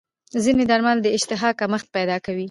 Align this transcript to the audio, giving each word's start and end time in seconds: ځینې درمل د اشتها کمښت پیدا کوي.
ځینې 0.43 0.63
درمل 0.71 0.97
د 1.03 1.07
اشتها 1.17 1.49
کمښت 1.59 1.87
پیدا 1.97 2.17
کوي. 2.25 2.39